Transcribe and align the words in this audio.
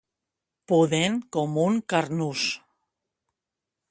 Pudent 0.71 1.19
com 1.37 1.59
un 1.65 1.77
carnús. 1.95 2.47